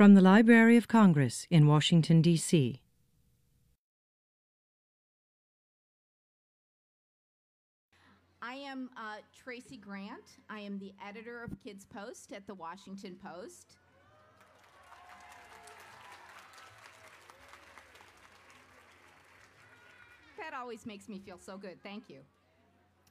[0.00, 2.80] From the Library of Congress in Washington, D.C.
[8.40, 10.38] I am uh, Tracy Grant.
[10.48, 13.76] I am the editor of Kids Post at the Washington Post.
[20.38, 21.76] That always makes me feel so good.
[21.82, 22.20] Thank you.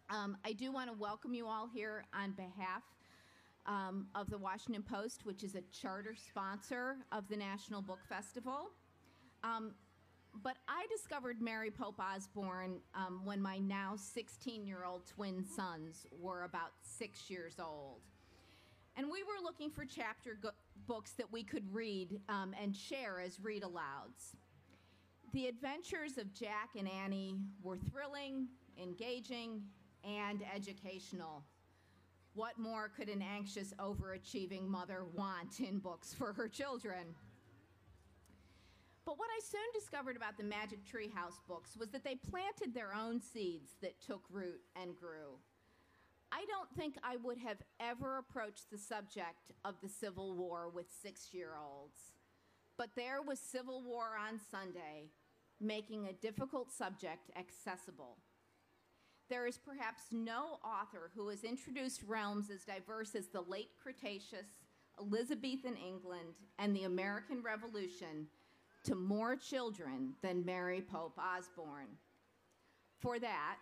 [0.09, 2.81] Um, I do want to welcome you all here on behalf
[3.65, 8.71] um, of the Washington Post, which is a charter sponsor of the National Book Festival.
[9.43, 9.73] Um,
[10.43, 16.05] but I discovered Mary Pope Osborne um, when my now 16 year old twin sons
[16.19, 18.01] were about six years old.
[18.95, 20.49] And we were looking for chapter go-
[20.87, 24.35] books that we could read um, and share as read alouds.
[25.31, 28.47] The adventures of Jack and Annie were thrilling,
[28.81, 29.61] engaging,
[30.03, 31.43] and educational.
[32.33, 37.15] What more could an anxious, overachieving mother want in books for her children?
[39.05, 42.73] But what I soon discovered about the Magic Tree House books was that they planted
[42.73, 45.39] their own seeds that took root and grew.
[46.31, 50.85] I don't think I would have ever approached the subject of the Civil War with
[51.01, 52.13] six year olds.
[52.77, 55.09] But there was Civil War on Sunday,
[55.59, 58.17] making a difficult subject accessible.
[59.29, 64.47] There is perhaps no author who has introduced realms as diverse as the late Cretaceous,
[64.99, 68.27] Elizabethan England, and the American Revolution
[68.85, 71.97] to more children than Mary Pope Osborne.
[72.97, 73.57] For that,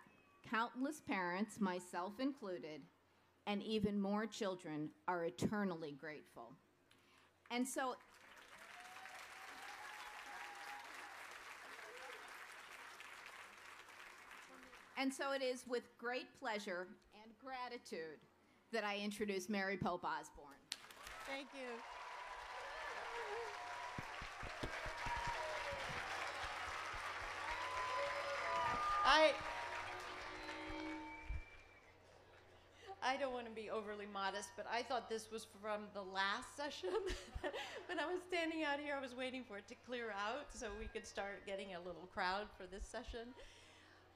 [0.50, 2.82] countless parents, myself included,
[3.46, 6.54] and even more children are eternally grateful.
[7.52, 7.96] And so
[15.00, 16.88] And so it is with great pleasure
[17.24, 18.18] and gratitude
[18.74, 20.58] that I introduce Mary Pope Osborne.
[21.28, 21.70] Thank you.
[29.06, 29.32] I
[33.04, 36.58] I don't want to be overly modest, but I thought this was from the last
[36.58, 36.90] session.
[37.88, 40.68] when I was standing out here, I was waiting for it to clear out so
[40.78, 43.30] we could start getting a little crowd for this session.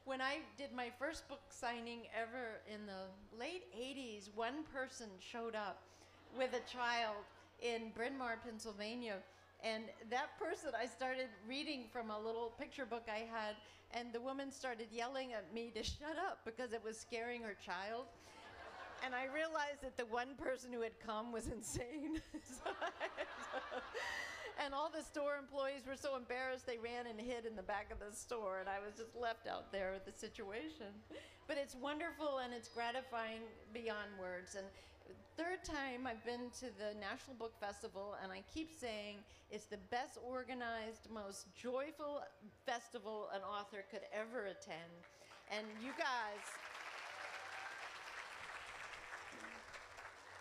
[0.06, 5.56] When I did my first book signing ever in the late 80s, one person showed
[5.56, 5.84] up
[6.36, 7.24] with a child
[7.62, 9.18] in Bryn Mawr, Pennsylvania.
[9.64, 13.56] And that person, I started reading from a little picture book I had,
[13.94, 17.56] and the woman started yelling at me to shut up because it was scaring her
[17.64, 18.06] child.
[19.06, 22.22] And I realized that the one person who had come was insane.
[22.44, 23.82] so, so,
[24.64, 27.92] and all the store employees were so embarrassed they ran and hid in the back
[27.92, 30.94] of the store, and I was just left out there with the situation.
[31.48, 33.42] But it's wonderful and it's gratifying
[33.74, 34.56] beyond words.
[34.56, 34.66] And
[35.36, 39.18] third time I've been to the National Book Festival, and I keep saying
[39.50, 42.22] it's the best organized, most joyful
[42.66, 45.02] festival an author could ever attend.
[45.52, 46.71] And you guys.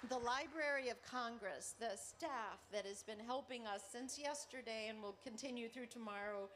[0.09, 5.17] The Library of Congress, the staff that has been helping us since yesterday and will
[5.23, 6.49] continue through tomorrow,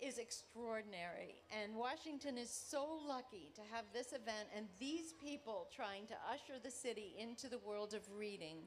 [0.00, 1.36] is extraordinary.
[1.50, 6.60] And Washington is so lucky to have this event and these people trying to usher
[6.62, 8.58] the city into the world of reading.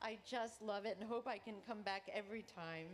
[0.00, 2.86] I just love it and hope I can come back every time.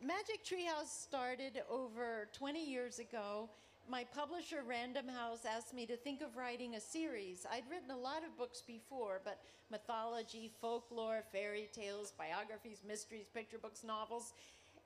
[0.00, 3.48] Magic Treehouse started over 20 years ago
[3.88, 7.46] my publisher, Random House, asked me to think of writing a series.
[7.50, 13.58] I'd written a lot of books before, but mythology, folklore, fairy tales, biographies, mysteries, picture
[13.58, 14.32] books, novels.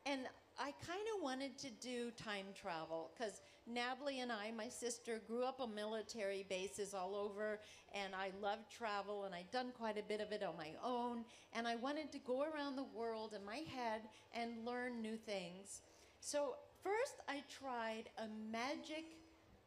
[0.06, 0.20] And
[0.58, 5.44] I kind of wanted to do time travel because Natalie and I, my sister, grew
[5.44, 7.60] up on military bases all over,
[7.92, 11.24] and I loved travel, and I'd done quite a bit of it on my own.
[11.52, 14.02] And I wanted to go around the world in my head
[14.32, 15.82] and learn new things.
[16.20, 16.54] So
[16.86, 19.04] first I tried a magic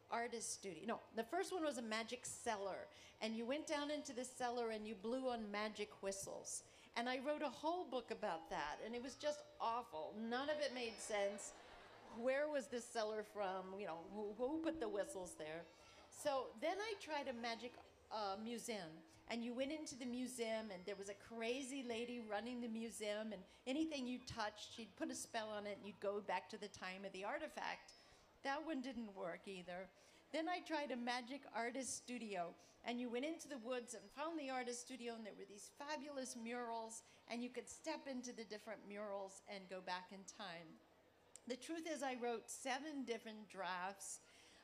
[0.10, 0.84] artist studio.
[0.88, 2.88] No, the first one was a magic cellar.
[3.22, 6.64] And you went down into the cellar and you blew on magic whistles.
[6.96, 8.80] And I wrote a whole book about that.
[8.86, 10.14] And it was just awful.
[10.30, 11.52] None of it made sense.
[12.18, 13.78] Where was this cellar from?
[13.78, 15.62] You know, who, who put the whistles there?
[16.24, 17.74] So then I tried a magic
[18.12, 18.90] uh, museum
[19.30, 23.32] and you went into the museum and there was a crazy lady running the museum
[23.32, 26.58] and anything you touched she'd put a spell on it and you'd go back to
[26.58, 27.94] the time of the artifact.
[28.44, 29.88] That one didn't work either.
[30.34, 32.54] Then i tried a magic artist studio
[32.86, 35.70] and you went into the woods and found the artist studio and there were these
[35.78, 40.70] fabulous murals and you could step into the different murals and go back in time.
[41.48, 44.20] The truth is i wrote seven different drafts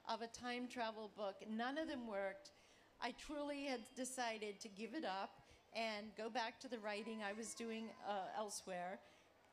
[0.09, 1.35] of a time travel book.
[1.49, 2.51] None of them worked
[3.01, 5.31] I truly had decided to give it up
[5.75, 8.99] and go back to the writing I was doing uh, elsewhere.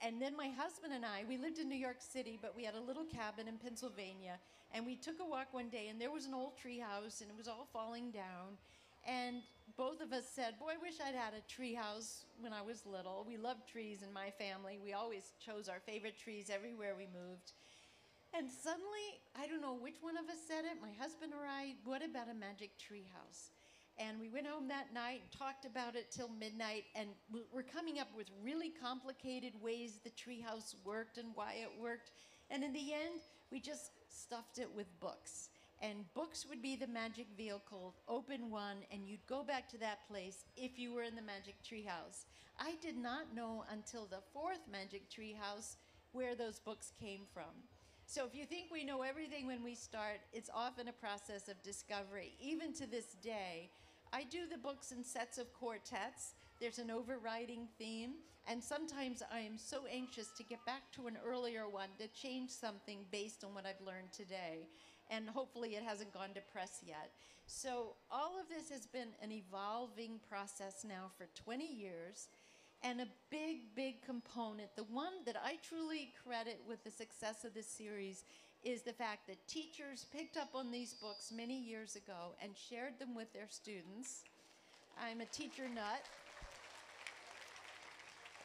[0.00, 2.74] And then my husband and I, we lived in New York City, but we had
[2.74, 4.38] a little cabin in Pennsylvania.
[4.74, 7.30] And we took a walk one day, and there was an old tree house, and
[7.30, 8.56] it was all falling down.
[9.06, 9.42] And
[9.76, 12.86] both of us said, Boy, I wish I'd had a tree house when I was
[12.86, 13.24] little.
[13.28, 14.78] We loved trees in my family.
[14.82, 17.52] We always chose our favorite trees everywhere we moved.
[18.34, 19.78] And suddenly, I don't know
[20.22, 23.50] of us said it, my husband or I, what about a magic tree house?
[23.98, 27.08] And we went home that night and talked about it till midnight, and
[27.52, 32.12] we're coming up with really complicated ways the treehouse worked and why it worked.
[32.50, 33.20] And in the end,
[33.50, 35.50] we just stuffed it with books.
[35.80, 37.94] And books would be the magic vehicle.
[38.06, 41.56] Open one, and you'd go back to that place if you were in the magic
[41.64, 42.26] treehouse.
[42.60, 45.76] I did not know until the fourth magic treehouse
[46.12, 47.50] where those books came from.
[48.12, 51.62] So if you think we know everything when we start, it's often a process of
[51.62, 52.34] discovery.
[52.42, 53.70] Even to this day,
[54.12, 56.34] I do the books in sets of quartets.
[56.60, 58.16] There's an overriding theme,
[58.46, 62.50] and sometimes I am so anxious to get back to an earlier one to change
[62.50, 64.68] something based on what I've learned today.
[65.10, 67.12] And hopefully, it hasn't gone to press yet.
[67.46, 72.28] So, all of this has been an evolving process now for 20 years.
[72.84, 77.54] And a big, big component, the one that I truly credit with the success of
[77.54, 78.24] this series,
[78.64, 82.98] is the fact that teachers picked up on these books many years ago and shared
[82.98, 84.24] them with their students.
[85.00, 86.02] I'm a teacher nut.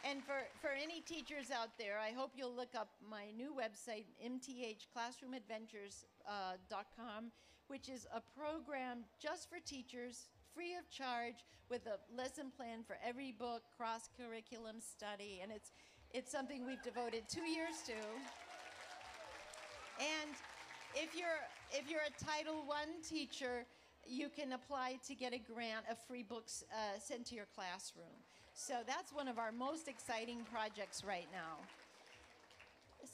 [0.09, 4.05] And for, for any teachers out there, I hope you'll look up my new website,
[4.23, 7.21] mthclassroomadventures.com, uh,
[7.67, 12.97] which is a program just for teachers, free of charge, with a lesson plan for
[13.05, 15.39] every book, cross curriculum study.
[15.43, 15.71] And it's,
[16.11, 17.93] it's something we've devoted two years to.
[19.99, 20.33] And
[20.95, 23.65] if you're if you're a Title I teacher,
[24.07, 28.17] you can apply to get a grant of free books uh, sent to your classroom.
[28.53, 31.57] So that's one of our most exciting projects right now.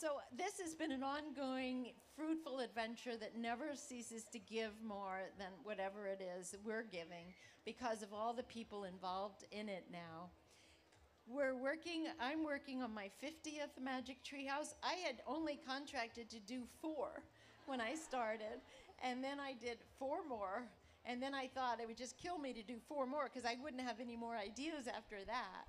[0.03, 5.47] So this has been an ongoing, fruitful adventure that never ceases to give more than
[5.63, 7.33] whatever it is we're giving
[7.63, 10.29] because of all the people involved in it now.
[11.25, 14.73] We're working, I'm working on my 50th Magic Treehouse.
[14.83, 17.23] I had only contracted to do four
[17.65, 18.59] when I started,
[19.01, 20.65] and then I did four more,
[21.06, 23.56] and then I thought it would just kill me to do four more because I
[23.63, 25.63] wouldn't have any more ideas after that.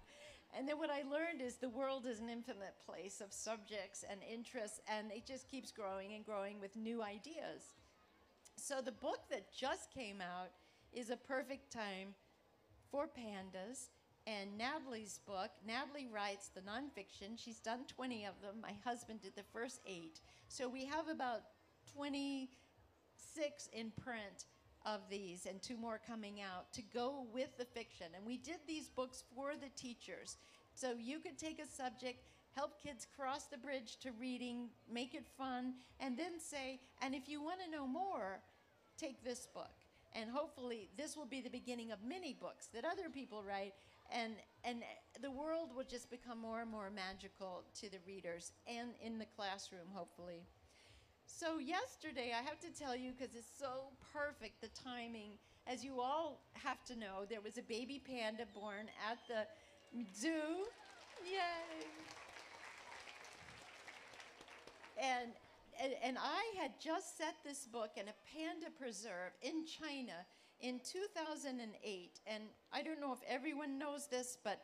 [0.56, 4.20] And then what I learned is the world is an infinite place of subjects and
[4.22, 7.74] interests, and it just keeps growing and growing with new ideas.
[8.56, 10.50] So the book that just came out
[10.92, 12.14] is a perfect time
[12.90, 13.88] for pandas
[14.26, 15.50] and Natalie's book.
[15.66, 17.36] Natalie writes the nonfiction.
[17.36, 18.56] She's done 20 of them.
[18.62, 20.20] My husband did the first eight.
[20.48, 21.42] So we have about
[21.92, 24.46] 26 in print
[24.84, 28.06] of these and two more coming out to go with the fiction.
[28.16, 30.36] And we did these books for the teachers.
[30.74, 35.26] So you could take a subject, help kids cross the bridge to reading, make it
[35.38, 38.40] fun, and then say, and if you want to know more,
[38.98, 39.72] take this book.
[40.12, 43.74] And hopefully, this will be the beginning of many books that other people write
[44.12, 44.34] and
[44.64, 44.82] and
[45.20, 49.26] the world will just become more and more magical to the readers and in the
[49.36, 50.42] classroom hopefully
[51.38, 55.32] so yesterday i have to tell you because it's so perfect the timing.
[55.66, 59.46] As you all have to know there was a baby panda born at the
[60.14, 60.66] zoo.
[61.24, 61.86] Yay!
[65.02, 65.30] And
[65.82, 70.12] and, and I had just set this book in a panda preserve in China
[70.60, 74.62] in 2008, and I don't know if everyone knows this, but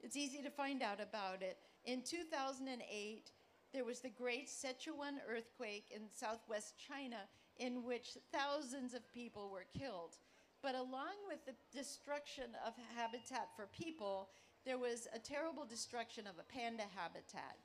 [0.00, 1.58] it's easy to find out about it.
[1.84, 3.32] In 2008,
[3.74, 7.26] there was the great Sichuan earthquake in southwest China
[7.58, 10.16] in which thousands of people were killed.
[10.62, 14.30] But along with the destruction of habitat for people,
[14.64, 17.58] there was a terrible destruction of a panda habitat.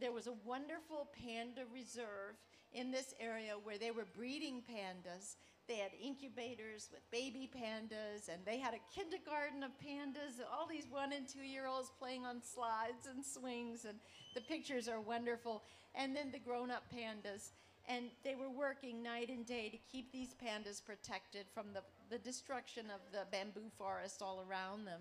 [0.00, 2.36] There was a wonderful panda reserve
[2.72, 5.36] in this area where they were breeding pandas
[5.68, 10.86] they had incubators with baby pandas, and they had a kindergarten of pandas, all these
[10.90, 13.98] one and two year olds playing on slides and swings, and
[14.34, 15.62] the pictures are wonderful.
[15.94, 17.50] And then the grown up pandas.
[17.88, 22.18] And they were working night and day to keep these pandas protected from the, the
[22.18, 25.00] destruction of the bamboo forest all around them.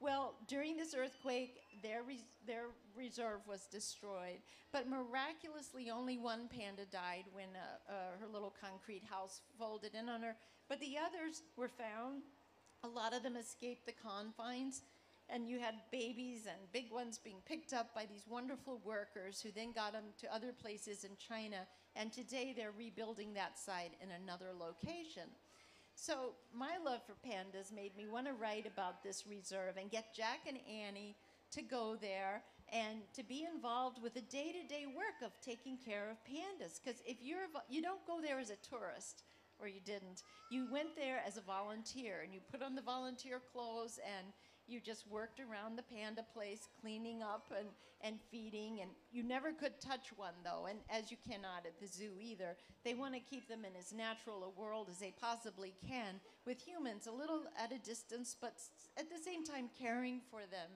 [0.00, 2.64] Well, during this earthquake, their, res- their
[2.96, 4.40] reserve was destroyed,
[4.72, 10.08] but miraculously, only one panda died when uh, uh, her little concrete house folded in
[10.08, 10.36] on her.
[10.70, 12.22] But the others were found.
[12.82, 14.80] A lot of them escaped the confines,
[15.28, 19.50] and you had babies and big ones being picked up by these wonderful workers who
[19.54, 21.58] then got them to other places in China.
[21.94, 25.28] And today, they're rebuilding that site in another location.
[26.02, 30.14] So, my love for pandas made me want to write about this reserve and get
[30.16, 31.14] Jack and Annie
[31.52, 32.42] to go there
[32.72, 36.80] and to be involved with the day-to-day work of taking care of pandas.
[36.82, 39.24] Because if you're you don't go there as a tourist
[39.60, 40.22] or you didn't.
[40.50, 44.28] You went there as a volunteer and you put on the volunteer clothes and
[44.70, 47.68] you just worked around the panda place cleaning up and,
[48.02, 51.86] and feeding and you never could touch one though and as you cannot at the
[51.86, 55.74] zoo either they want to keep them in as natural a world as they possibly
[55.86, 58.54] can with humans a little at a distance but
[58.96, 60.70] at the same time caring for them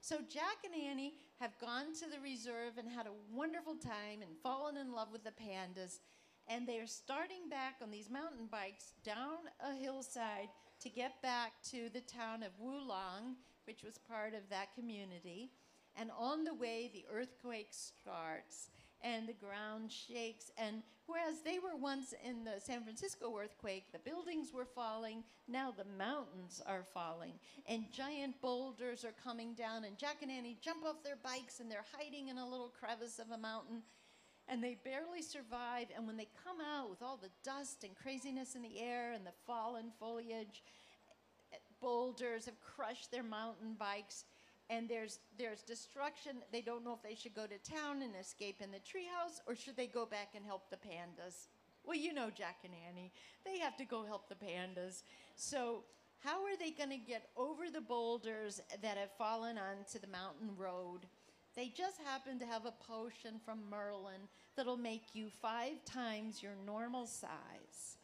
[0.00, 4.38] so Jack and Annie have gone to the reserve and had a wonderful time and
[4.42, 5.98] fallen in love with the pandas.
[6.46, 10.48] And they are starting back on these mountain bikes down a hillside
[10.80, 13.34] to get back to the town of Wolong,
[13.66, 15.50] which was part of that community.
[15.96, 18.70] And on the way, the earthquake starts
[19.02, 20.50] and the ground shakes.
[20.56, 25.72] And whereas they were once in the San Francisco earthquake, the buildings were falling, now
[25.76, 27.34] the mountains are falling.
[27.66, 31.70] And giant boulders are coming down, and Jack and Annie jump off their bikes and
[31.70, 33.82] they're hiding in a little crevice of a mountain.
[34.48, 35.88] And they barely survive.
[35.94, 39.26] And when they come out with all the dust and craziness in the air and
[39.26, 40.62] the fallen foliage,
[41.80, 44.24] boulders have crushed their mountain bikes
[44.70, 46.36] and there's there's destruction.
[46.52, 49.54] They don't know if they should go to town and escape in the treehouse or
[49.54, 51.48] should they go back and help the pandas.
[51.84, 53.12] Well, you know Jack and Annie.
[53.44, 55.04] They have to go help the pandas.
[55.36, 55.84] So
[56.18, 60.50] how are they going to get over the boulders that have fallen onto the mountain
[60.56, 61.06] road?
[61.58, 66.52] They just happen to have a potion from Merlin that'll make you five times your
[66.64, 67.96] normal size.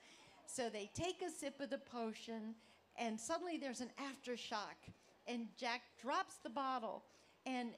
[0.45, 2.57] So they take a sip of the potion,
[2.99, 4.91] and suddenly there's an aftershock
[5.29, 7.05] and Jack drops the bottle
[7.47, 7.71] and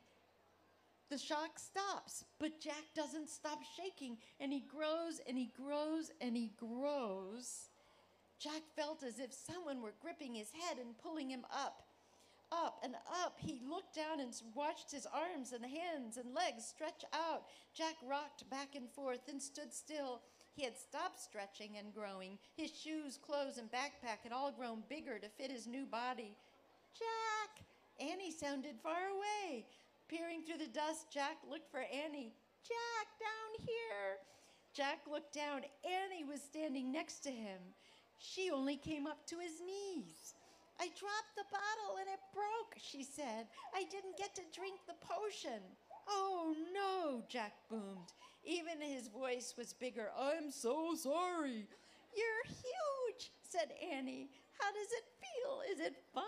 [1.10, 6.34] the shock stops, but Jack doesn't stop shaking and he grows and he grows and
[6.34, 7.68] he grows.
[8.38, 11.85] Jack felt as if someone were gripping his head and pulling him up,
[12.52, 13.36] up and up.
[13.38, 17.44] He looked down and watched his arms and hands and legs stretch out.
[17.74, 20.22] Jack rocked back and forth and stood still.
[20.54, 22.38] He had stopped stretching and growing.
[22.56, 26.34] His shoes, clothes, and backpack had all grown bigger to fit his new body.
[26.98, 27.64] Jack!
[28.00, 29.66] Annie sounded far away.
[30.08, 32.32] Peering through the dust, Jack looked for Annie.
[32.62, 34.18] Jack, down here!
[34.72, 35.62] Jack looked down.
[35.84, 37.60] Annie was standing next to him.
[38.18, 40.34] She only came up to his knees.
[40.80, 43.46] I dropped the bottle and it broke, she said.
[43.74, 45.62] I didn't get to drink the potion.
[46.08, 48.12] Oh no, Jack boomed.
[48.44, 50.10] Even his voice was bigger.
[50.18, 51.66] I'm so sorry.
[52.14, 54.30] You're huge, said Annie.
[54.60, 55.60] How does it feel?
[55.72, 56.24] Is it fun?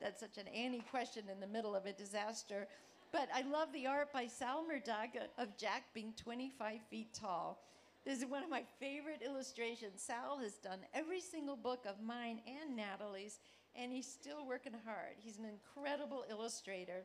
[0.00, 2.66] That's such an Annie question in the middle of a disaster.
[3.12, 7.62] But I love the art by Sal Murdocca of Jack being 25 feet tall.
[8.04, 10.02] This is one of my favorite illustrations.
[10.02, 13.40] Sal has done every single book of mine and Natalie's,
[13.74, 15.16] and he's still working hard.
[15.18, 17.04] He's an incredible illustrator.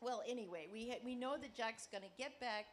[0.00, 2.66] Well, anyway, we, we know that Jack's going to get back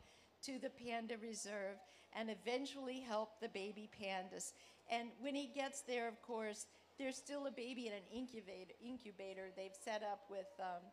[0.44, 1.78] to the panda reserve
[2.14, 4.54] and eventually help the baby pandas.
[4.90, 6.68] And when he gets there, of course,
[6.98, 10.84] there's still a baby in an incubator, incubator they've set up with um,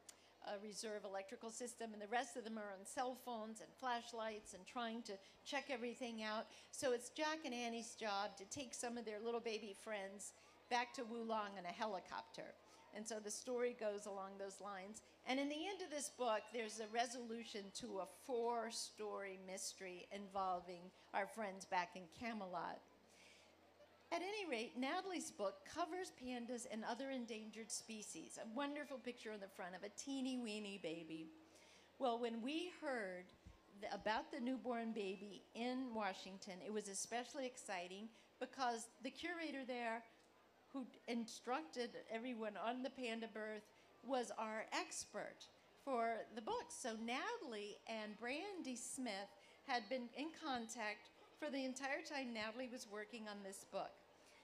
[0.49, 4.55] a reserve electrical system, and the rest of them are on cell phones and flashlights
[4.55, 5.13] and trying to
[5.45, 6.47] check everything out.
[6.71, 10.33] So it's Jack and Annie's job to take some of their little baby friends
[10.73, 12.55] back to Wolong in a helicopter.
[12.97, 15.03] And so the story goes along those lines.
[15.27, 20.07] And in the end of this book, there's a resolution to a four story mystery
[20.11, 20.81] involving
[21.13, 22.81] our friends back in Camelot.
[24.13, 28.39] At any rate, Natalie's book covers pandas and other endangered species.
[28.43, 31.29] A wonderful picture on the front of a teeny weeny baby.
[31.99, 33.27] Well, when we heard
[33.93, 38.09] about the newborn baby in Washington, it was especially exciting
[38.41, 40.03] because the curator there
[40.73, 43.63] who instructed everyone on the panda birth
[44.07, 45.47] was our expert
[45.85, 46.67] for the book.
[46.69, 49.31] So Natalie and Brandie Smith
[49.67, 53.91] had been in contact for the entire time Natalie was working on this book.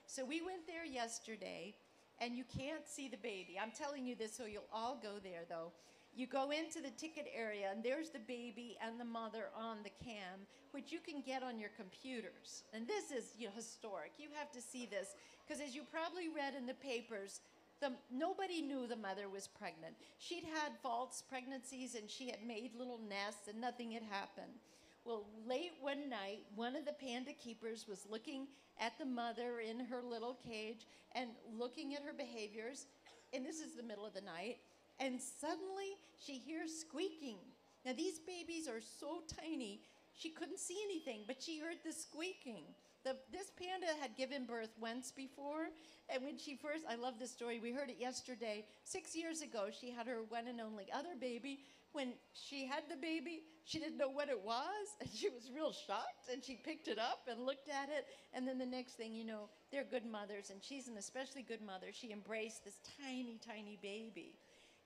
[0.06, 1.74] So we went there yesterday,
[2.20, 3.58] and you can't see the baby.
[3.60, 5.70] I'm telling you this so you'll all go there, though.
[6.16, 10.04] You go into the ticket area, and there's the baby and the mother on the
[10.04, 12.64] cam, which you can get on your computers.
[12.74, 14.12] And this is you know, historic.
[14.18, 15.14] You have to see this,
[15.46, 17.40] because as you probably read in the papers,
[17.80, 19.94] the, nobody knew the mother was pregnant.
[20.18, 24.58] She'd had false pregnancies, and she had made little nests, and nothing had happened.
[25.04, 28.48] Well, late one night, one of the panda keepers was looking
[28.80, 32.86] at the mother in her little cage and looking at her behaviors.
[33.32, 34.58] And this is the middle of the night.
[35.00, 37.38] And suddenly she hears squeaking.
[37.84, 39.80] Now, these babies are so tiny,
[40.18, 42.64] she couldn't see anything, but she heard the squeaking.
[43.04, 45.68] The, this panda had given birth once before,
[46.08, 48.64] and when she first, I love this story, we heard it yesterday.
[48.82, 51.60] Six years ago, she had her one and only other baby.
[51.92, 55.72] When she had the baby, she didn't know what it was, and she was real
[55.72, 59.14] shocked, and she picked it up and looked at it, and then the next thing
[59.14, 61.86] you know, they're good mothers, and she's an especially good mother.
[61.92, 64.34] She embraced this tiny, tiny baby.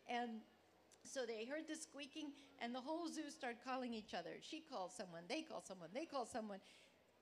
[0.08, 0.40] And
[1.04, 4.30] so they heard the squeaking, and the whole zoo started calling each other.
[4.40, 6.58] She called someone, they called someone, they called someone.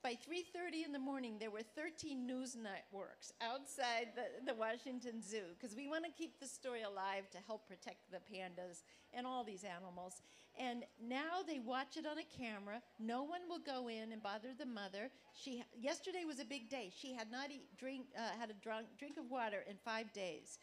[0.02, 5.44] By 3:30 in the morning, there were 13 news networks outside the, the Washington Zoo
[5.58, 8.82] because we want to keep the story alive to help protect the pandas
[9.12, 10.22] and all these animals.
[10.58, 12.80] And now they watch it on a camera.
[12.98, 15.10] No one will go in and bother the mother.
[15.34, 16.90] She yesterday was a big day.
[16.96, 20.58] She had not eat, drink uh, had a drunk, drink of water in five days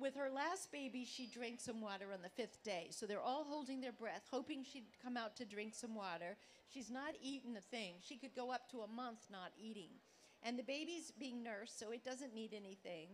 [0.00, 2.88] with her last baby, she drank some water on the fifth day.
[2.90, 6.36] So they're all holding their breath, hoping she'd come out to drink some water.
[6.72, 7.94] She's not eaten a thing.
[8.00, 9.90] She could go up to a month not eating.
[10.42, 13.08] And the baby's being nursed, so it doesn't need anything.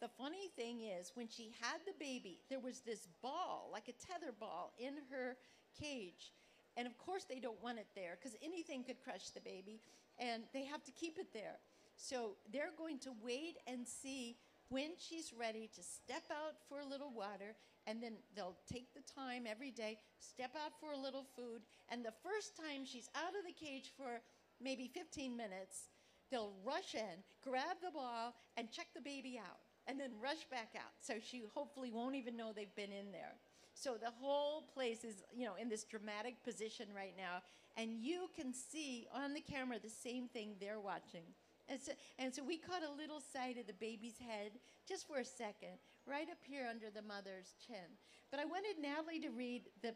[0.00, 3.92] The funny thing is, when she had the baby, there was this ball, like a
[3.92, 5.36] tether ball, in her
[5.78, 6.32] cage.
[6.76, 9.80] And of course, they don't want it there because anything could crush the baby,
[10.18, 11.56] and they have to keep it there.
[11.96, 14.36] So they're going to wait and see
[14.70, 17.54] when she's ready to step out for a little water,
[17.86, 22.04] and then they'll take the time every day, step out for a little food, and
[22.04, 24.20] the first time she's out of the cage for
[24.62, 25.88] maybe 15 minutes,
[26.30, 29.58] they'll rush in, grab the ball, and check the baby out,
[29.88, 30.92] and then rush back out.
[31.00, 33.34] So she hopefully won't even know they've been in there.
[33.74, 37.42] So the whole place is, you know, in this dramatic position right now,
[37.76, 41.24] and you can see on the camera the same thing they're watching.
[41.70, 44.58] And so, and so we caught a little sight of the baby's head
[44.88, 47.94] just for a second, right up here under the mother's chin.
[48.32, 49.94] But I wanted Natalie to read the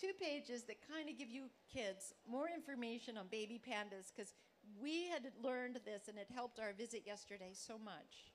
[0.00, 4.34] two pages that kind of give you kids more information on baby pandas because
[4.80, 8.30] we had learned this and it helped our visit yesterday so much.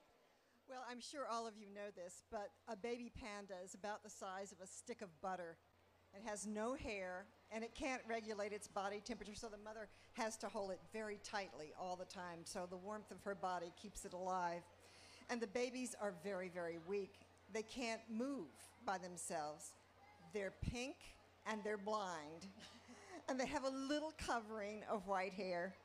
[0.68, 4.10] Well, I'm sure all of you know this, but a baby panda is about the
[4.10, 5.58] size of a stick of butter.
[6.16, 10.38] It has no hair and it can't regulate its body temperature, so the mother has
[10.38, 12.40] to hold it very tightly all the time.
[12.46, 14.62] So the warmth of her body keeps it alive.
[15.30, 17.16] And the babies are very, very weak.
[17.54, 18.48] They can't move
[18.86, 19.74] by themselves.
[20.34, 20.96] They're pink
[21.46, 22.48] and they're blind.
[23.30, 25.76] and they have a little covering of white hair.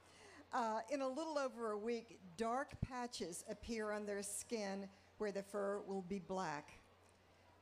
[0.53, 5.43] Uh, in a little over a week, dark patches appear on their skin where the
[5.43, 6.79] fur will be black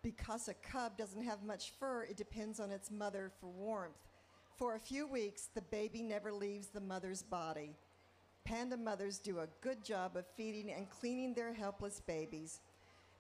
[0.04, 3.96] because a cub doesn't have much fur, it depends on its mother for warmth.
[4.56, 7.74] For a few weeks, the baby never leaves the mother's body.
[8.44, 12.60] Panda mothers do a good job of feeding and cleaning their helpless babies.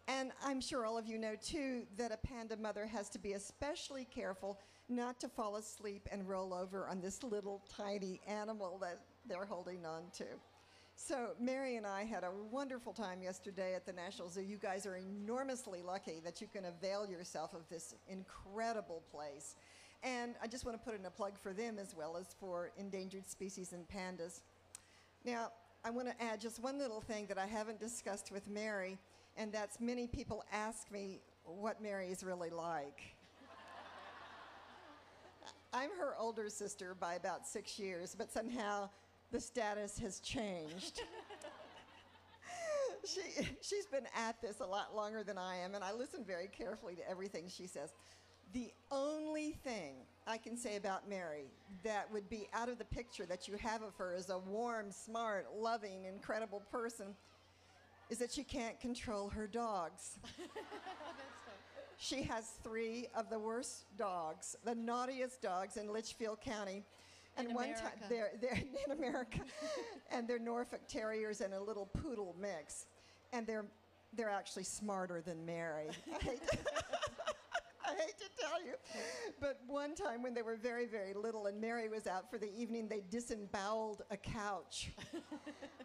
[0.06, 3.32] And I'm sure all of you know too that a panda mother has to be
[3.32, 9.00] especially careful not to fall asleep and roll over on this little tiny animal that
[9.26, 10.26] they're holding on to.
[10.96, 14.42] So, Mary and I had a wonderful time yesterday at the National Zoo.
[14.42, 19.56] You guys are enormously lucky that you can avail yourself of this incredible place.
[20.02, 22.70] And I just want to put in a plug for them as well as for
[22.78, 24.42] endangered species and pandas.
[25.24, 25.50] Now,
[25.84, 28.96] I want to add just one little thing that I haven't discussed with Mary,
[29.36, 33.02] and that's many people ask me what Mary is really like.
[35.74, 38.88] I'm her older sister by about six years, but somehow
[39.34, 41.02] the status has changed.
[43.04, 43.20] she,
[43.62, 46.94] she's been at this a lot longer than I am, and I listen very carefully
[46.94, 47.94] to everything she says.
[48.52, 49.94] The only thing
[50.28, 51.46] I can say about Mary
[51.82, 54.92] that would be out of the picture that you have of her as a warm,
[54.92, 57.06] smart, loving, incredible person
[58.10, 60.16] is that she can't control her dogs.
[61.96, 66.84] she has three of the worst dogs, the naughtiest dogs in Litchfield County.
[67.36, 69.40] And In one time, they're, they're in America,
[70.10, 72.86] and they're Norfolk Terriers and a little poodle mix,
[73.32, 73.66] and they're
[74.16, 75.88] they're actually smarter than Mary.
[76.14, 76.40] I hate,
[77.84, 78.74] I hate to tell you,
[79.40, 82.54] but one time when they were very very little, and Mary was out for the
[82.56, 84.92] evening, they disemboweled a couch,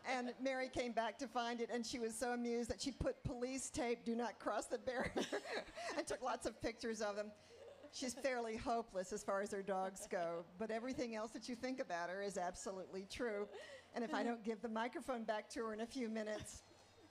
[0.08, 3.24] and Mary came back to find it, and she was so amused that she put
[3.24, 5.12] police tape "Do not cross the barrier,"
[5.98, 7.32] and took lots of pictures of them
[7.94, 11.80] she's fairly hopeless as far as her dogs go, but everything else that you think
[11.80, 13.48] about her is absolutely true.
[13.96, 16.64] And if I don't give the microphone back to her in a few minutes,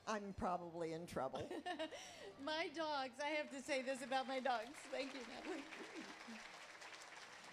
[0.06, 1.50] I'm probably in trouble.
[2.44, 4.70] My dogs, I have to say this about my dogs.
[4.92, 5.64] Thank you, Natalie.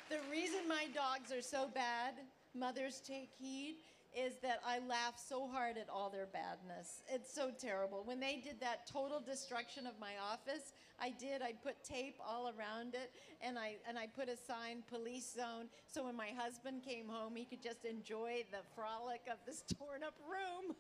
[0.09, 2.13] The reason my dogs are so bad,
[2.53, 3.77] mothers take heed,
[4.15, 7.01] is that I laugh so hard at all their badness.
[7.11, 8.03] It's so terrible.
[8.05, 11.41] When they did that total destruction of my office, I did.
[11.41, 15.69] I put tape all around it, and I and I put a sign, "Police Zone,"
[15.87, 20.03] so when my husband came home, he could just enjoy the frolic of this torn
[20.03, 20.75] up room.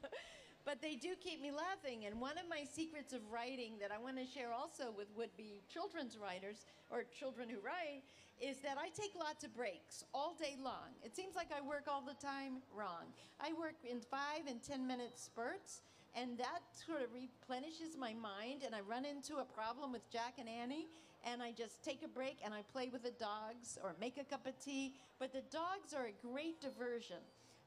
[0.65, 2.05] but they do keep me laughing.
[2.05, 5.61] And one of my secrets of writing that I want to share also with would-be
[5.71, 8.01] children's writers or children who write
[8.41, 10.91] is that I take lots of breaks all day long.
[11.03, 12.63] It seems like I work all the time.
[12.75, 13.13] Wrong.
[13.39, 15.81] I work in five and ten minute spurts
[16.15, 20.35] and that sort of replenishes my mind and i run into a problem with jack
[20.39, 20.87] and annie
[21.25, 24.23] and i just take a break and i play with the dogs or make a
[24.23, 24.93] cup of tea.
[25.19, 27.23] But the dogs are a great diversion.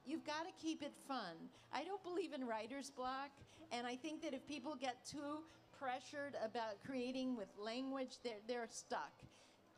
[0.06, 1.34] You've got to keep it fun.
[1.72, 3.30] I don't believe in writer's block
[3.72, 5.42] and i think that if people get too
[5.78, 9.12] pressured about creating with language they're, they're stuck.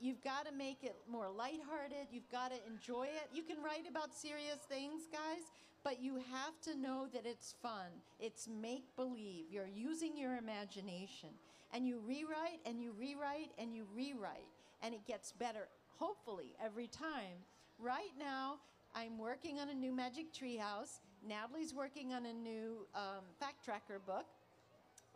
[0.01, 2.09] You've got to make it more lighthearted.
[2.11, 3.29] You've got to enjoy it.
[3.35, 5.45] You can write about serious things guys
[5.83, 7.89] but you have to know that it's fun.
[8.19, 9.47] It's make believe.
[9.51, 11.31] You're using your imagination.
[11.73, 14.49] And you rewrite and you rewrite and you rewrite.
[14.83, 17.39] And it gets better, hopefully, every time.
[17.79, 18.57] Right now,
[18.95, 21.01] I'm working on a new Magic Treehouse.
[21.27, 24.27] Natalie's working on a new um, fact tracker book.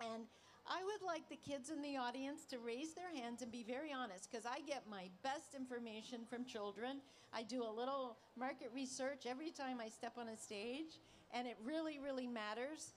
[0.01, 0.25] And
[0.67, 3.93] I would like the kids in the audience to raise their hands and be very
[3.93, 7.01] honest because I get my best information from children.
[7.35, 11.01] I do a little market research every time I step on a stage,
[11.35, 12.95] and it really, really matters.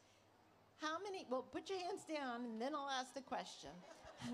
[0.80, 3.72] How many, well, put your hands down and then I'll ask the question.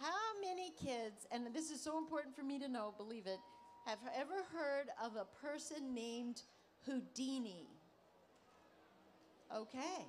[0.00, 3.38] How many kids, and this is so important for me to know, believe it,
[3.86, 6.42] have ever heard of a person named
[6.84, 7.68] Houdini?
[9.54, 10.04] Okay.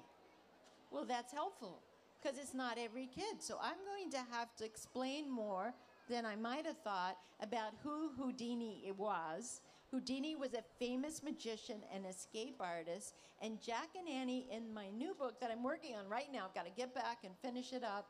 [0.91, 1.81] Well, that's helpful
[2.25, 3.39] because it's not every kid.
[3.39, 5.73] So I'm going to have to explain more
[6.09, 9.61] than I might have thought about who Houdini was.
[9.91, 15.13] Houdini was a famous magician and escape artist, and Jack and Annie, in my new
[15.13, 17.83] book that I'm working on right now, I've got to get back and finish it
[17.83, 18.07] up,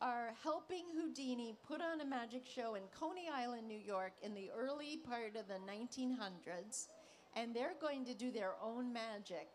[0.00, 4.50] are helping Houdini put on a magic show in Coney Island, New York, in the
[4.56, 6.88] early part of the 1900s,
[7.36, 9.48] and they're going to do their own magic.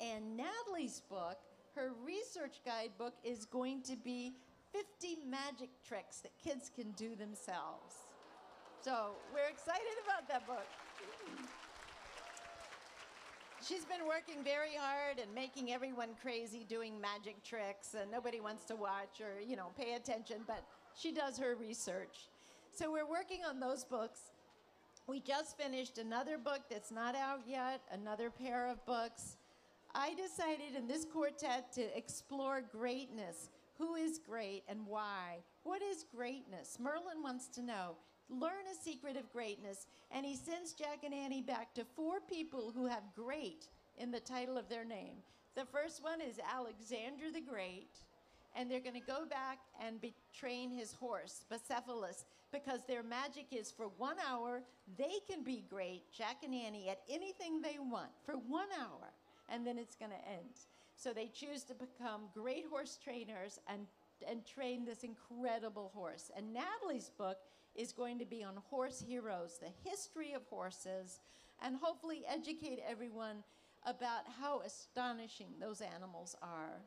[0.00, 1.38] And Natalie's book
[1.74, 4.34] her research guidebook is going to be
[4.72, 7.94] 50 magic tricks that kids can do themselves.
[8.82, 10.66] So we're excited about that book.
[13.66, 18.66] She's been working very hard and making everyone crazy doing magic tricks, and nobody wants
[18.66, 20.62] to watch or, you know, pay attention, but
[20.94, 22.28] she does her research.
[22.74, 24.32] So we're working on those books.
[25.06, 29.36] We just finished another book that's not out yet, another pair of books.
[29.96, 33.50] I decided in this quartet to explore greatness.
[33.78, 35.38] Who is great and why?
[35.62, 36.78] What is greatness?
[36.80, 37.96] Merlin wants to know.
[38.28, 39.86] Learn a secret of greatness.
[40.10, 44.18] And he sends Jack and Annie back to four people who have great in the
[44.18, 45.14] title of their name.
[45.54, 47.90] The first one is Alexander the Great.
[48.56, 53.46] And they're going to go back and be, train his horse, Bucephalus, because their magic
[53.52, 54.62] is for one hour,
[54.96, 59.03] they can be great, Jack and Annie, at anything they want for one hour
[59.48, 60.54] and then it's going to end.
[60.96, 63.86] So they choose to become great horse trainers and,
[64.28, 66.30] and train this incredible horse.
[66.36, 67.38] And Natalie's book
[67.74, 71.20] is going to be on horse heroes, the history of horses,
[71.62, 73.42] and hopefully educate everyone
[73.86, 76.80] about how astonishing those animals are.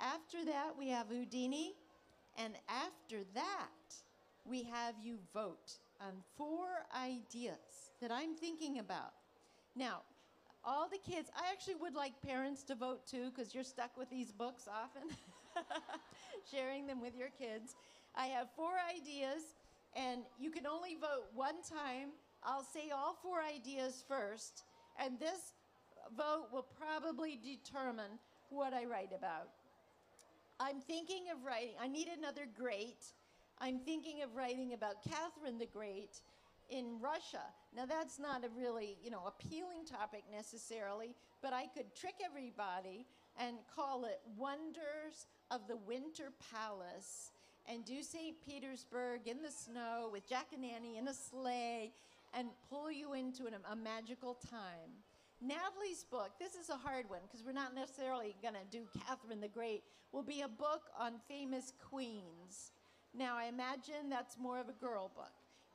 [0.00, 1.74] After that, we have Houdini,
[2.38, 3.68] and after that,
[4.44, 9.12] we have you vote on four ideas that I'm thinking about.
[9.76, 10.02] Now,
[10.64, 14.10] all the kids, I actually would like parents to vote too, because you're stuck with
[14.10, 15.08] these books often,
[16.50, 17.74] sharing them with your kids.
[18.14, 19.42] I have four ideas,
[19.96, 22.10] and you can only vote one time.
[22.44, 24.64] I'll say all four ideas first,
[24.98, 25.54] and this
[26.16, 28.18] vote will probably determine
[28.50, 29.48] what I write about.
[30.60, 33.04] I'm thinking of writing, I need another great.
[33.58, 36.20] I'm thinking of writing about Catherine the Great
[36.70, 37.42] in Russia.
[37.74, 43.06] Now that's not a really, you know, appealing topic necessarily, but I could trick everybody
[43.38, 47.30] and call it Wonders of the Winter Palace
[47.66, 48.36] and do St.
[48.46, 51.92] Petersburg in the snow with Jack and Annie in a sleigh
[52.34, 54.90] and pull you into an, a magical time.
[55.40, 59.40] Natalie's book, this is a hard one because we're not necessarily going to do Catherine
[59.40, 59.82] the Great,
[60.12, 62.72] will be a book on famous queens.
[63.14, 65.32] Now, I imagine that's more of a girl book.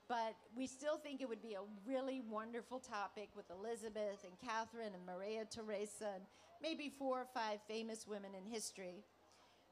[0.07, 4.93] But we still think it would be a really wonderful topic with Elizabeth and Catherine
[4.93, 6.23] and Maria Theresa and
[6.61, 9.03] maybe four or five famous women in history.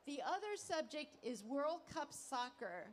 [0.06, 2.88] The other subject is World Cup soccer.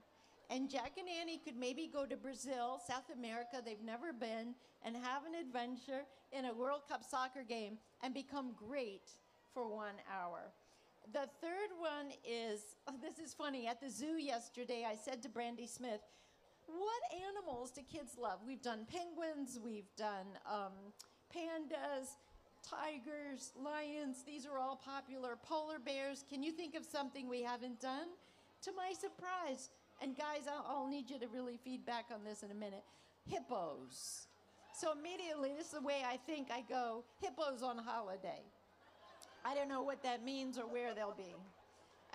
[0.51, 4.97] And Jack and Annie could maybe go to Brazil, South America, they've never been, and
[4.97, 9.11] have an adventure in a World Cup soccer game and become great
[9.53, 10.53] for one hour.
[11.13, 13.67] The third one is oh, this is funny.
[13.67, 16.01] At the zoo yesterday, I said to Brandie Smith,
[16.73, 18.39] What animals do kids love?
[18.47, 20.73] We've done penguins, we've done um,
[21.35, 22.17] pandas,
[22.63, 24.23] tigers, lions.
[24.25, 25.37] These are all popular.
[25.43, 26.25] Polar bears.
[26.31, 28.09] Can you think of something we haven't done?
[28.63, 32.51] To my surprise, and guys, I'll, I'll need you to really feedback on this in
[32.51, 32.85] a minute
[33.29, 34.29] hippos.
[34.75, 38.41] So immediately, this is the way I think I go hippos on holiday.
[39.45, 41.35] I don't know what that means or where they'll be.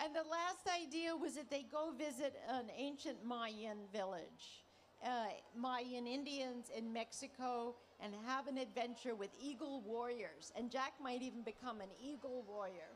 [0.02, 4.62] And the last idea was that they go visit an ancient Mayan village,
[5.04, 10.52] uh, Mayan Indians in Mexico, and have an adventure with eagle warriors.
[10.56, 12.94] And Jack might even become an eagle warrior.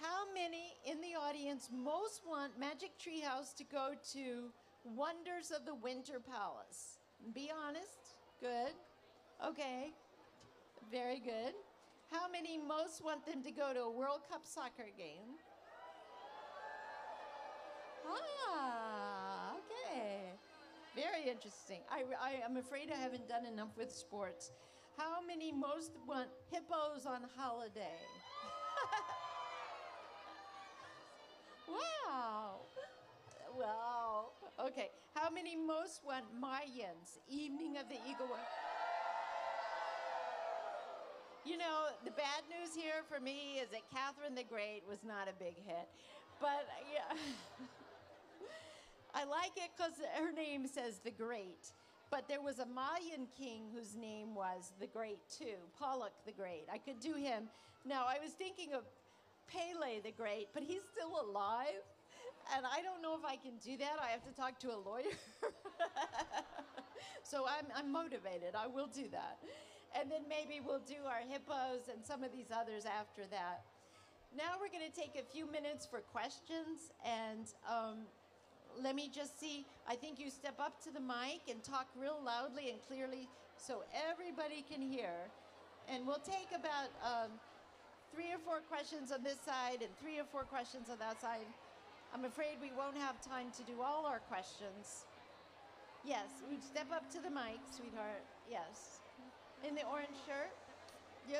[0.00, 4.50] How many in the audience most want Magic Treehouse to go to
[4.84, 6.98] Wonders of the Winter Palace?
[7.34, 8.16] Be honest.
[8.40, 8.74] Good.
[9.44, 9.92] Okay.
[10.90, 11.54] Very good.
[12.10, 15.31] How many most want them to go to a World Cup soccer game?
[18.08, 20.32] Ah, okay.
[20.94, 21.80] Very interesting.
[21.90, 24.50] I, I, am afraid I haven't done enough with sports.
[24.96, 27.98] How many most want hippos on holiday?
[31.68, 32.60] wow.
[33.58, 34.26] Wow.
[34.66, 34.90] Okay.
[35.14, 37.18] How many most want Mayans?
[37.28, 38.28] Evening of the Eagle.
[41.44, 45.26] You know, the bad news here for me is that Catherine the Great was not
[45.28, 45.88] a big hit.
[46.40, 47.16] But yeah.
[49.14, 51.72] I like it because her name says the Great.
[52.10, 56.66] But there was a Mayan king whose name was the Great too, Pakal the Great.
[56.72, 57.44] I could do him.
[57.84, 58.82] Now, I was thinking of
[59.48, 61.82] Pele the Great, but he's still alive.
[62.54, 63.96] And I don't know if I can do that.
[64.02, 65.16] I have to talk to a lawyer.
[67.22, 68.54] so I'm, I'm motivated.
[68.56, 69.38] I will do that
[69.98, 73.64] and then maybe we'll do our hippos and some of these others after that.
[74.36, 78.08] Now we're going to take a few minutes for questions, and um,
[78.80, 79.66] let me just see.
[79.88, 83.82] I think you step up to the mic and talk real loudly and clearly so
[83.92, 85.12] everybody can hear.
[85.88, 87.30] And we'll take about um,
[88.14, 91.46] three or four questions on this side and three or four questions on that side.
[92.14, 95.04] I'm afraid we won't have time to do all our questions.
[96.04, 98.22] Yes, we step up to the mic, sweetheart.
[98.50, 99.02] Yes
[99.68, 100.50] in the orange shirt?
[101.28, 101.38] You?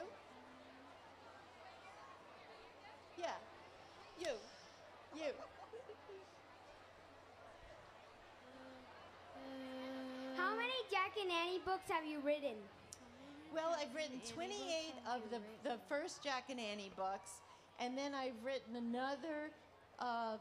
[3.18, 3.38] Yeah.
[4.18, 4.34] You.
[5.16, 5.32] You.
[10.36, 12.54] How many Jack and Annie books have you written?
[13.52, 15.38] Well, I've written 28 of the,
[15.68, 17.40] the first Jack and Annie books,
[17.80, 19.50] and then I've written another
[19.98, 20.36] uh,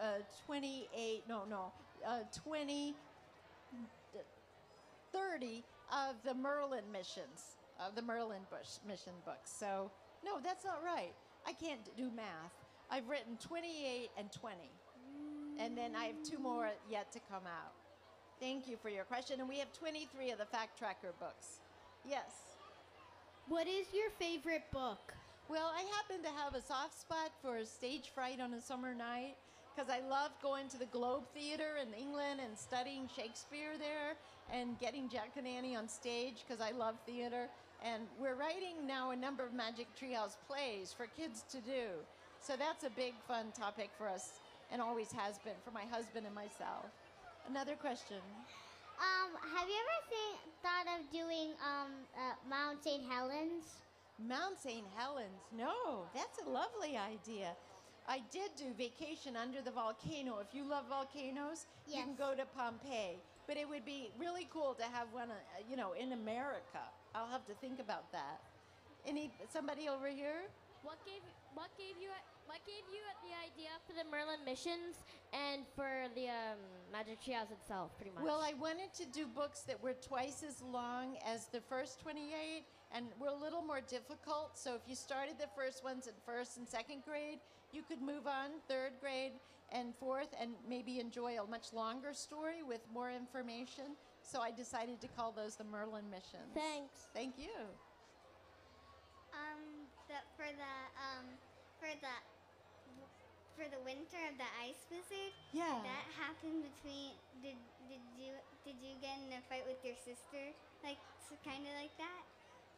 [0.00, 0.06] uh,
[0.46, 1.72] 28, no, no,
[2.06, 2.94] uh, 20,
[5.12, 9.50] 30 of the Merlin missions, of the Merlin Bush mission books.
[9.50, 9.90] So,
[10.24, 11.14] no, that's not right.
[11.46, 12.52] I can't do math.
[12.90, 14.56] I've written 28 and 20.
[15.58, 17.72] And then I have two more yet to come out.
[18.42, 19.38] Thank you for your question.
[19.38, 21.60] And we have 23 of the Fact Tracker books.
[22.04, 22.58] Yes.
[23.46, 25.14] What is your favorite book?
[25.48, 29.36] Well, I happen to have a soft spot for stage fright on a summer night
[29.72, 34.18] because I love going to the Globe Theater in England and studying Shakespeare there
[34.52, 37.46] and getting Jack and Annie on stage because I love theater.
[37.84, 41.94] And we're writing now a number of Magic Treehouse plays for kids to do.
[42.40, 44.40] So that's a big fun topic for us
[44.72, 46.90] and always has been for my husband and myself.
[47.48, 48.22] Another question.
[48.98, 53.02] Um, have you ever seen, thought of doing um, uh, Mount St.
[53.08, 53.64] Helens?
[54.18, 54.86] Mount St.
[54.96, 55.42] Helens.
[55.56, 57.50] No, that's a lovely idea.
[58.06, 60.38] I did do vacation under the volcano.
[60.38, 61.96] If you love volcanoes, yes.
[61.96, 63.18] you can go to Pompeii.
[63.46, 65.34] But it would be really cool to have one, uh,
[65.68, 66.82] you know, in America.
[67.14, 68.40] I'll have to think about that.
[69.06, 70.46] Any somebody over here?
[70.82, 71.22] What gave
[71.54, 72.08] what gave you
[72.46, 75.02] what gave you the idea for the Merlin missions
[75.32, 76.58] and for the um,
[76.90, 78.24] Magic Treehouse itself, pretty much?
[78.24, 82.64] Well, I wanted to do books that were twice as long as the first 28
[82.94, 84.58] and were a little more difficult.
[84.58, 87.38] So if you started the first ones in first and second grade,
[87.72, 89.32] you could move on third grade
[89.72, 93.96] and fourth and maybe enjoy a much longer story with more information.
[94.22, 96.52] So I decided to call those the Merlin missions.
[96.54, 97.08] Thanks.
[97.14, 97.56] Thank you.
[99.32, 101.26] Um, the, for the um,
[101.82, 102.14] for the
[103.58, 105.34] for the winter of the ice wizard.
[105.50, 105.82] Yeah.
[105.82, 107.18] That happened between.
[107.42, 107.58] Did
[107.90, 110.54] did you did you get in a fight with your sister?
[110.86, 112.22] Like so kind of like that.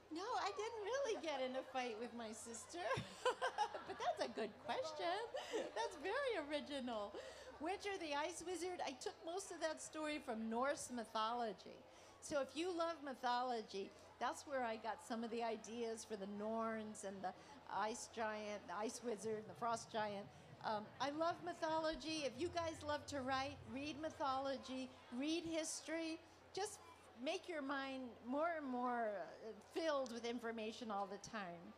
[0.09, 2.81] No, I didn't really get in a fight with my sister.
[3.89, 5.17] but that's a good question.
[5.53, 7.13] That's very original.
[7.61, 11.81] Winter the Ice Wizard, I took most of that story from Norse mythology.
[12.21, 13.91] So if you love mythology,
[14.21, 17.33] that's where I got some of the ideas for the Norns and the
[17.79, 20.27] ice giant, the ice wizard, the frost giant.
[20.65, 22.25] Um, I love mythology.
[22.25, 26.19] If you guys love to write, read mythology, read history,
[26.55, 26.79] just
[27.23, 31.73] make your mind more and more uh, filled with information all the time.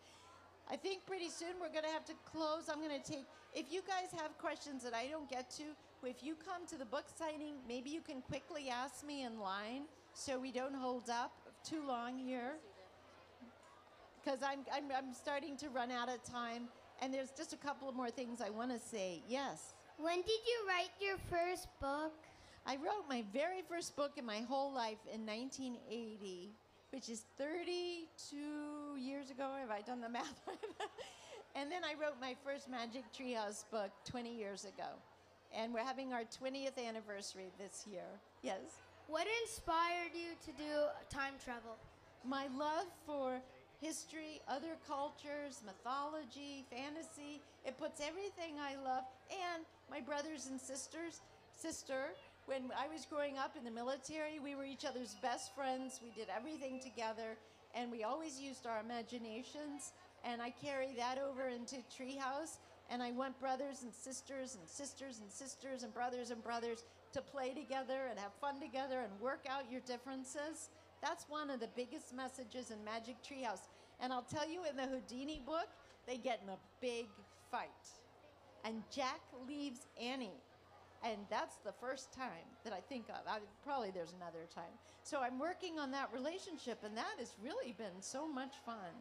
[0.69, 2.69] I think pretty soon we're going to have to close.
[2.71, 5.65] I'm going to take, if you guys have questions that I don't get to,
[6.05, 9.83] if you come to the book signing, maybe you can quickly ask me in line
[10.13, 11.33] so we don't hold up
[11.65, 12.55] too long here.
[14.27, 16.65] Because I'm, I'm, I'm starting to run out of time,
[17.01, 19.23] and there's just a couple of more things I want to say.
[19.29, 19.75] Yes.
[19.99, 22.13] When did you write your first book?
[22.67, 26.51] I wrote my very first book in my whole life in 1980,
[26.91, 29.49] which is 32 years ago.
[29.61, 30.41] Have I done the math?
[31.55, 34.91] and then I wrote my first Magic Treehouse book 20 years ago.
[35.57, 38.09] And we're having our 20th anniversary this year.
[38.43, 38.81] Yes.
[39.07, 41.77] What inspired you to do time travel?
[42.25, 43.41] My love for
[43.81, 47.41] history, other cultures, mythology, fantasy.
[47.65, 51.21] It puts everything I love and my brothers and sisters.
[51.57, 52.15] Sister,
[52.47, 56.01] when I was growing up in the military, we were each other's best friends.
[56.03, 57.37] We did everything together,
[57.75, 59.93] and we always used our imaginations.
[60.25, 62.59] And I carry that over into Treehouse.
[62.89, 66.85] And I want brothers and sisters and sisters and sisters and brothers and brothers
[67.15, 70.69] to play together and have fun together and work out your differences.
[71.03, 73.69] That's one of the biggest messages in Magic Treehouse.
[74.01, 75.69] And I'll tell you, in the Houdini book,
[76.07, 77.07] they get in a big
[77.51, 77.69] fight.
[78.65, 80.41] And Jack leaves Annie
[81.05, 83.17] and that's the first time that I think of.
[83.29, 84.73] I, probably there's another time.
[85.03, 88.95] So I'm working on that relationship, and that has really been so much fun.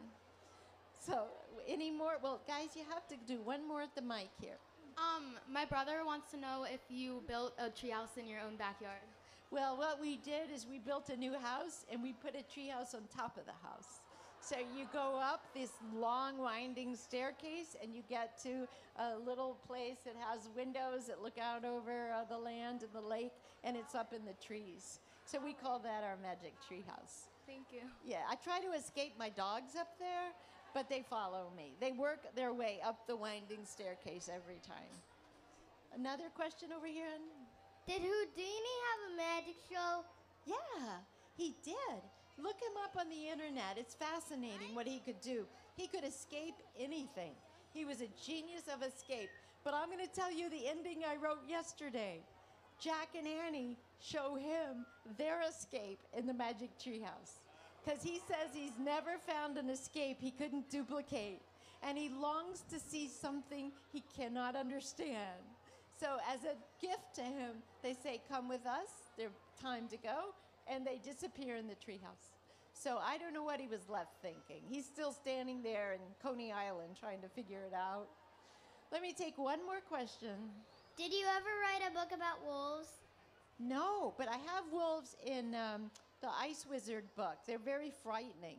[1.04, 1.26] So,
[1.68, 2.18] any more?
[2.22, 4.58] Well, guys, you have to do one more at the mic here.
[4.96, 9.02] Um, my brother wants to know if you built a treehouse in your own backyard.
[9.50, 12.94] Well, what we did is we built a new house and we put a treehouse
[12.94, 14.00] on top of the house.
[14.40, 19.96] So you go up this long winding staircase and you get to a little place
[20.04, 23.32] that has windows that look out over uh, the land and the lake
[23.64, 25.00] and it's up in the trees.
[25.24, 27.28] So we call that our magic tree house.
[27.46, 27.80] Thank you.
[28.04, 30.30] Yeah, I try to escape my dogs up there,
[30.74, 31.74] but they follow me.
[31.80, 34.90] They work their way up the winding staircase every time.
[35.94, 37.06] Another question over here?
[37.86, 40.04] Did Houdini have a magic show?
[40.44, 40.98] Yeah,
[41.36, 42.02] he did.
[42.36, 43.78] Look him up on the internet.
[43.78, 45.46] It's fascinating what he could do.
[45.76, 47.32] He could escape anything.
[47.72, 49.30] He was a genius of escape.
[49.62, 52.20] But I'm going to tell you the ending I wrote yesterday.
[52.80, 54.84] Jack and Annie show him
[55.16, 57.40] their escape in the Magic Treehouse.
[57.84, 61.40] Because he says he's never found an escape he couldn't duplicate.
[61.82, 65.55] And he longs to see something he cannot understand.
[65.98, 68.88] So, as a gift to him, they say, Come with us.
[69.16, 69.30] They're
[69.60, 70.34] time to go
[70.68, 72.34] and they disappear in the treehouse.
[72.72, 74.62] So I don't know what he was left thinking.
[74.68, 78.08] He's still standing there in Coney Island trying to figure it out.
[78.92, 80.36] Let me take one more question.
[80.96, 82.88] Did you ever write a book about wolves?
[83.58, 87.38] No, but I have wolves in um, the Ice Wizard book.
[87.46, 88.58] They're very frightening.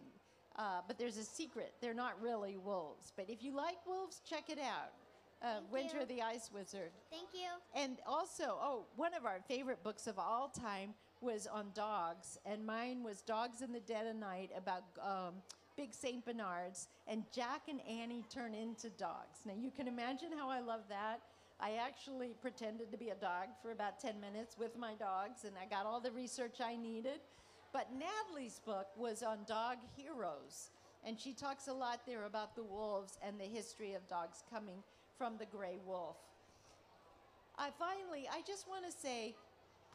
[0.55, 1.73] Uh, but there's a secret.
[1.81, 3.13] They're not really wolves.
[3.15, 4.91] But if you like wolves, check it out.
[5.41, 6.05] Uh, Winter you.
[6.07, 6.91] the Ice Wizard.
[7.11, 7.49] Thank you.
[7.75, 12.65] And also, oh, one of our favorite books of all time was on dogs, and
[12.65, 15.35] mine was Dogs in the Dead of Night about um,
[15.75, 16.25] big St.
[16.25, 19.39] Bernards, and Jack and Annie turn into dogs.
[19.45, 21.21] Now, you can imagine how I love that.
[21.59, 25.53] I actually pretended to be a dog for about 10 minutes with my dogs, and
[25.61, 27.19] I got all the research I needed.
[27.73, 30.71] But Natalie's book was on dog heroes,
[31.05, 34.83] and she talks a lot there about the wolves and the history of dogs coming
[35.17, 36.17] from the gray wolf.
[37.57, 39.35] I finally, I just want to say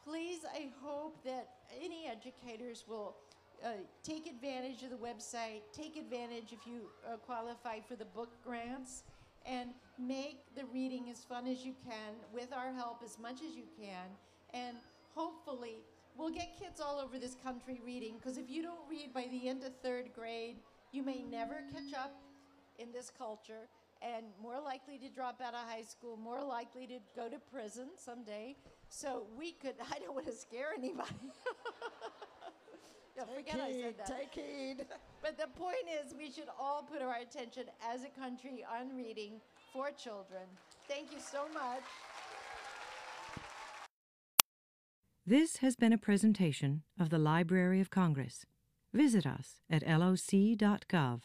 [0.03, 1.47] please, I hope that
[1.81, 3.15] any educators will
[3.63, 3.69] uh,
[4.03, 9.03] take advantage of the website, take advantage if you uh, qualify for the book grants,
[9.45, 13.55] and make the reading as fun as you can with our help as much as
[13.55, 14.09] you can.
[14.53, 14.77] And
[15.15, 15.77] hopefully,
[16.17, 19.47] we'll get kids all over this country reading, because if you don't read by the
[19.47, 20.57] end of third grade,
[20.91, 22.13] you may never catch up
[22.77, 23.67] in this culture
[24.03, 27.89] and more likely to drop out of high school, more likely to go to prison
[27.97, 28.55] someday.
[28.89, 31.09] So we could, I don't want to scare anybody.
[33.17, 34.07] yeah, Take forget I said that.
[34.07, 34.85] Take heed.
[35.21, 39.39] But the point is, we should all put our attention as a country on reading
[39.71, 40.43] for children.
[40.89, 41.83] Thank you so much.
[45.25, 48.45] This has been a presentation of the Library of Congress.
[48.93, 51.21] Visit us at loc.gov.